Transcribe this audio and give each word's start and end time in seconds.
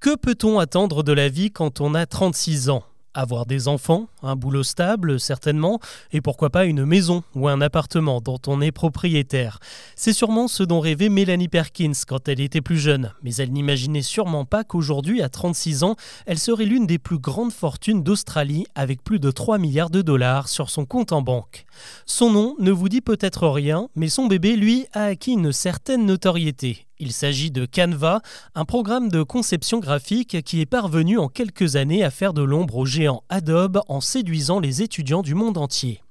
Que 0.00 0.16
peut-on 0.16 0.58
attendre 0.58 1.02
de 1.02 1.12
la 1.12 1.28
vie 1.28 1.50
quand 1.50 1.82
on 1.82 1.94
a 1.94 2.06
36 2.06 2.70
ans? 2.70 2.84
Avoir 3.12 3.44
des 3.44 3.68
enfants, 3.68 4.08
un 4.22 4.34
boulot 4.34 4.62
stable 4.62 5.20
certainement, 5.20 5.78
et 6.10 6.22
pourquoi 6.22 6.48
pas 6.48 6.64
une 6.64 6.86
maison 6.86 7.22
ou 7.34 7.48
un 7.48 7.60
appartement 7.60 8.22
dont 8.22 8.38
on 8.46 8.62
est 8.62 8.72
propriétaire. 8.72 9.58
C'est 9.96 10.14
sûrement 10.14 10.48
ce 10.48 10.62
dont 10.62 10.80
rêvait 10.80 11.10
Mélanie 11.10 11.48
Perkins 11.48 11.92
quand 12.08 12.28
elle 12.28 12.40
était 12.40 12.62
plus 12.62 12.78
jeune, 12.78 13.12
mais 13.22 13.34
elle 13.34 13.52
n'imaginait 13.52 14.00
sûrement 14.00 14.46
pas 14.46 14.64
qu'aujourd'hui, 14.64 15.20
à 15.20 15.28
36 15.28 15.82
ans, 15.82 15.96
elle 16.24 16.38
serait 16.38 16.64
l'une 16.64 16.86
des 16.86 16.98
plus 16.98 17.18
grandes 17.18 17.52
fortunes 17.52 18.02
d'Australie 18.02 18.64
avec 18.74 19.04
plus 19.04 19.20
de 19.20 19.30
3 19.30 19.58
milliards 19.58 19.90
de 19.90 20.00
dollars 20.00 20.48
sur 20.48 20.70
son 20.70 20.86
compte 20.86 21.12
en 21.12 21.20
banque. 21.20 21.66
Son 22.06 22.30
nom 22.30 22.56
ne 22.58 22.70
vous 22.70 22.88
dit 22.88 23.02
peut-être 23.02 23.46
rien, 23.48 23.90
mais 23.96 24.08
son 24.08 24.28
bébé, 24.28 24.56
lui, 24.56 24.86
a 24.94 25.04
acquis 25.04 25.32
une 25.32 25.52
certaine 25.52 26.06
notoriété. 26.06 26.86
Il 27.02 27.12
s'agit 27.12 27.50
de 27.50 27.64
Canva, 27.64 28.20
un 28.54 28.66
programme 28.66 29.08
de 29.08 29.22
conception 29.22 29.78
graphique 29.78 30.42
qui 30.42 30.60
est 30.60 30.66
parvenu 30.66 31.18
en 31.18 31.28
quelques 31.28 31.76
années 31.76 32.04
à 32.04 32.10
faire 32.10 32.34
de 32.34 32.42
l'ombre 32.42 32.76
au 32.76 32.84
géant 32.84 33.24
Adobe 33.30 33.80
en 33.88 34.02
séduisant 34.02 34.60
les 34.60 34.82
étudiants 34.82 35.22
du 35.22 35.34
monde 35.34 35.56
entier. 35.56 36.02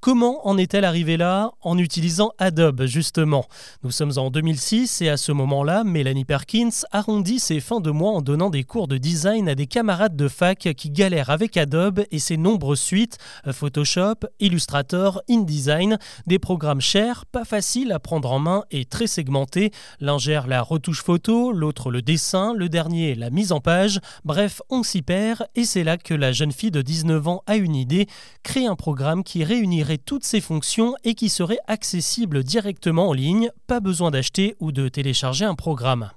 Comment 0.00 0.46
en 0.46 0.58
est-elle 0.58 0.84
arrivée 0.84 1.16
là 1.16 1.50
En 1.62 1.78
utilisant 1.78 2.30
Adobe, 2.38 2.84
justement? 2.84 3.46
Nous 3.82 3.90
sommes 3.90 4.12
en 4.18 4.30
2006 4.30 5.02
et 5.02 5.08
à 5.08 5.16
ce 5.16 5.32
moment-là, 5.32 5.84
Mélanie 5.84 6.24
Perkins 6.24 6.84
arrondit 6.92 7.40
ses 7.40 7.60
fins 7.60 7.80
de 7.80 7.90
mois 7.90 8.12
en 8.12 8.20
donnant 8.20 8.50
des 8.50 8.62
cours 8.62 8.88
de 8.88 8.98
design 8.98 9.48
à 9.48 9.54
des 9.54 9.66
camarades 9.66 10.14
de 10.14 10.28
fac 10.28 10.68
qui 10.76 10.90
galèrent 10.90 11.30
avec 11.30 11.56
Adobe 11.56 12.04
et 12.10 12.18
ses 12.18 12.36
nombreuses 12.36 12.80
suites 12.80 13.18
Photoshop, 13.50 14.26
Illustrator, 14.38 15.22
InDesign, 15.28 15.98
des 16.26 16.38
programmes 16.38 16.80
chers, 16.80 17.26
pas 17.26 17.44
faciles 17.44 17.90
à 17.90 17.98
prendre 17.98 18.30
en 18.30 18.38
main 18.38 18.64
et 18.70 18.84
très 18.84 19.06
segmentés. 19.06 19.72
L'un 20.00 20.18
gère 20.18 20.46
la 20.46 20.62
retouche 20.62 21.02
photo, 21.02 21.52
l'autre 21.52 21.90
le 21.90 22.02
dessin, 22.02 22.54
le 22.54 22.68
dernier 22.68 23.14
la 23.14 23.30
mise 23.30 23.50
en 23.50 23.60
page. 23.60 24.00
Bref, 24.24 24.60
on 24.68 24.82
s'y 24.82 25.02
perd 25.02 25.46
et 25.54 25.64
c'est 25.64 25.84
là 25.84 25.96
que 25.96 26.14
la 26.14 26.32
jeune 26.32 26.52
fille 26.52 26.70
de 26.70 26.82
19 26.82 27.26
ans 27.26 27.42
a 27.46 27.56
une 27.56 27.74
idée, 27.74 28.06
créer 28.42 28.66
un 28.66 28.76
programme 28.76 29.24
qui 29.24 29.42
réunirait 29.42 29.95
toutes 29.98 30.24
ces 30.24 30.40
fonctions 30.40 30.94
et 31.04 31.14
qui 31.14 31.28
serait 31.28 31.58
accessible 31.66 32.42
directement 32.44 33.08
en 33.08 33.12
ligne, 33.12 33.50
pas 33.66 33.80
besoin 33.80 34.10
d'acheter 34.10 34.56
ou 34.60 34.72
de 34.72 34.88
télécharger 34.88 35.44
un 35.44 35.54
programme. 35.54 36.10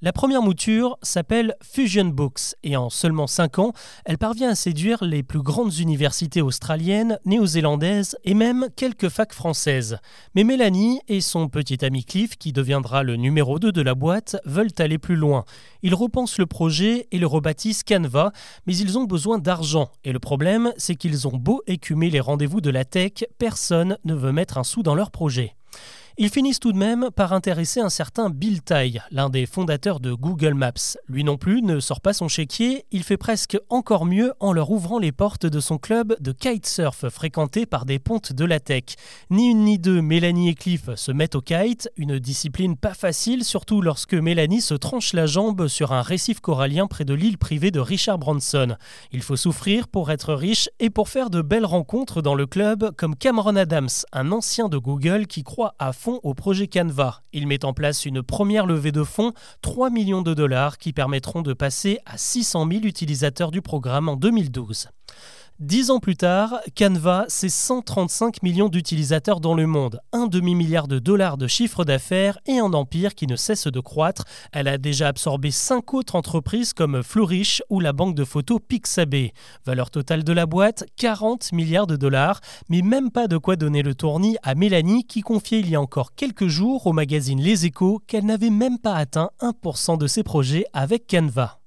La 0.00 0.12
première 0.12 0.42
mouture 0.42 0.96
s'appelle 1.02 1.56
Fusion 1.60 2.04
Books 2.04 2.54
et 2.62 2.76
en 2.76 2.88
seulement 2.88 3.26
5 3.26 3.58
ans, 3.58 3.72
elle 4.04 4.16
parvient 4.16 4.50
à 4.50 4.54
séduire 4.54 5.02
les 5.02 5.24
plus 5.24 5.42
grandes 5.42 5.76
universités 5.76 6.40
australiennes, 6.40 7.18
néo-zélandaises 7.24 8.16
et 8.22 8.34
même 8.34 8.68
quelques 8.76 9.08
facs 9.08 9.32
françaises. 9.32 9.98
Mais 10.36 10.44
Mélanie 10.44 11.00
et 11.08 11.20
son 11.20 11.48
petit 11.48 11.84
ami 11.84 12.04
Cliff, 12.04 12.36
qui 12.38 12.52
deviendra 12.52 13.02
le 13.02 13.16
numéro 13.16 13.58
2 13.58 13.72
de 13.72 13.82
la 13.82 13.96
boîte, 13.96 14.36
veulent 14.44 14.70
aller 14.78 14.98
plus 14.98 15.16
loin. 15.16 15.44
Ils 15.82 15.96
repensent 15.96 16.38
le 16.38 16.46
projet 16.46 17.08
et 17.10 17.18
le 17.18 17.26
rebaptisent 17.26 17.82
Canva, 17.82 18.30
mais 18.68 18.76
ils 18.76 18.98
ont 18.98 19.04
besoin 19.04 19.40
d'argent. 19.40 19.90
Et 20.04 20.12
le 20.12 20.20
problème, 20.20 20.72
c'est 20.76 20.94
qu'ils 20.94 21.26
ont 21.26 21.36
beau 21.36 21.60
écumer 21.66 22.08
les 22.08 22.20
rendez-vous 22.20 22.60
de 22.60 22.70
la 22.70 22.84
tech, 22.84 23.24
personne 23.38 23.98
ne 24.04 24.14
veut 24.14 24.30
mettre 24.30 24.58
un 24.58 24.64
sou 24.64 24.84
dans 24.84 24.94
leur 24.94 25.10
projet. 25.10 25.57
Ils 26.20 26.30
finissent 26.30 26.58
tout 26.58 26.72
de 26.72 26.76
même 26.76 27.10
par 27.14 27.32
intéresser 27.32 27.78
un 27.78 27.90
certain 27.90 28.28
Bill 28.28 28.60
Tai, 28.60 29.00
l'un 29.12 29.30
des 29.30 29.46
fondateurs 29.46 30.00
de 30.00 30.12
Google 30.12 30.54
Maps. 30.54 30.96
Lui 31.06 31.22
non 31.22 31.36
plus 31.36 31.62
ne 31.62 31.78
sort 31.78 32.00
pas 32.00 32.12
son 32.12 32.26
chéquier, 32.26 32.86
il 32.90 33.04
fait 33.04 33.16
presque 33.16 33.56
encore 33.68 34.04
mieux 34.04 34.32
en 34.40 34.52
leur 34.52 34.72
ouvrant 34.72 34.98
les 34.98 35.12
portes 35.12 35.46
de 35.46 35.60
son 35.60 35.78
club 35.78 36.16
de 36.18 36.32
kitesurf 36.32 37.08
fréquenté 37.08 37.66
par 37.66 37.84
des 37.84 38.00
pontes 38.00 38.32
de 38.32 38.44
la 38.44 38.58
tech. 38.58 38.96
Ni 39.30 39.48
une 39.48 39.62
ni 39.62 39.78
deux, 39.78 40.02
Mélanie 40.02 40.48
et 40.48 40.54
Cliff 40.56 40.92
se 40.96 41.12
mettent 41.12 41.36
au 41.36 41.40
kite, 41.40 41.88
une 41.96 42.18
discipline 42.18 42.76
pas 42.76 42.94
facile, 42.94 43.44
surtout 43.44 43.80
lorsque 43.80 44.14
Mélanie 44.14 44.60
se 44.60 44.74
tranche 44.74 45.12
la 45.12 45.26
jambe 45.26 45.68
sur 45.68 45.92
un 45.92 46.02
récif 46.02 46.40
corallien 46.40 46.88
près 46.88 47.04
de 47.04 47.14
l'île 47.14 47.38
privée 47.38 47.70
de 47.70 47.78
Richard 47.78 48.18
Branson. 48.18 48.74
Il 49.12 49.22
faut 49.22 49.36
souffrir 49.36 49.86
pour 49.86 50.10
être 50.10 50.34
riche 50.34 50.68
et 50.80 50.90
pour 50.90 51.10
faire 51.10 51.30
de 51.30 51.42
belles 51.42 51.64
rencontres 51.64 52.22
dans 52.22 52.34
le 52.34 52.46
club, 52.46 52.90
comme 52.96 53.14
Cameron 53.14 53.54
Adams, 53.54 53.88
un 54.12 54.32
ancien 54.32 54.68
de 54.68 54.78
Google 54.78 55.28
qui 55.28 55.44
croit 55.44 55.76
à 55.78 55.92
fond 55.92 56.07
au 56.16 56.34
projet 56.34 56.68
Canva. 56.68 57.22
Il 57.32 57.46
met 57.46 57.64
en 57.64 57.72
place 57.72 58.04
une 58.04 58.22
première 58.22 58.66
levée 58.66 58.92
de 58.92 59.04
fonds, 59.04 59.32
3 59.62 59.90
millions 59.90 60.22
de 60.22 60.34
dollars, 60.34 60.78
qui 60.78 60.92
permettront 60.92 61.42
de 61.42 61.52
passer 61.52 61.98
à 62.06 62.18
600 62.18 62.66
000 62.70 62.84
utilisateurs 62.84 63.50
du 63.50 63.62
programme 63.62 64.08
en 64.08 64.16
2012. 64.16 64.88
Dix 65.60 65.90
ans 65.90 65.98
plus 65.98 66.14
tard, 66.14 66.60
Canva, 66.78 67.24
c'est 67.26 67.48
135 67.48 68.44
millions 68.44 68.68
d'utilisateurs 68.68 69.40
dans 69.40 69.54
le 69.54 69.66
monde, 69.66 69.98
un 70.12 70.28
demi-milliard 70.28 70.86
de 70.86 71.00
dollars 71.00 71.36
de 71.36 71.48
chiffre 71.48 71.84
d'affaires 71.84 72.38
et 72.46 72.60
un 72.60 72.72
empire 72.74 73.16
qui 73.16 73.26
ne 73.26 73.34
cesse 73.34 73.66
de 73.66 73.80
croître. 73.80 74.22
Elle 74.52 74.68
a 74.68 74.78
déjà 74.78 75.08
absorbé 75.08 75.50
cinq 75.50 75.94
autres 75.94 76.14
entreprises 76.14 76.72
comme 76.72 77.02
Flourish 77.02 77.60
ou 77.70 77.80
la 77.80 77.92
banque 77.92 78.14
de 78.14 78.24
photos 78.24 78.60
Pixabay. 78.68 79.32
Valeur 79.66 79.90
totale 79.90 80.22
de 80.22 80.32
la 80.32 80.46
boîte, 80.46 80.84
40 80.96 81.50
milliards 81.52 81.88
de 81.88 81.96
dollars, 81.96 82.40
mais 82.68 82.82
même 82.82 83.10
pas 83.10 83.26
de 83.26 83.36
quoi 83.36 83.56
donner 83.56 83.82
le 83.82 83.96
tournis 83.96 84.36
à 84.44 84.54
Mélanie 84.54 85.06
qui 85.06 85.22
confiait 85.22 85.58
il 85.58 85.68
y 85.68 85.74
a 85.74 85.80
encore 85.80 86.14
quelques 86.14 86.46
jours 86.46 86.86
au 86.86 86.92
magazine 86.92 87.42
Les 87.42 87.66
Échos 87.66 88.00
qu'elle 88.06 88.26
n'avait 88.26 88.50
même 88.50 88.78
pas 88.78 88.94
atteint 88.94 89.30
1% 89.40 89.98
de 89.98 90.06
ses 90.06 90.22
projets 90.22 90.66
avec 90.72 91.08
Canva. 91.08 91.57